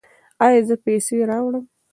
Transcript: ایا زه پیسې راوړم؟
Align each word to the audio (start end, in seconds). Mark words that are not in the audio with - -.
ایا 0.45 0.61
زه 0.67 0.75
پیسې 0.85 1.17
راوړم؟ 1.29 1.65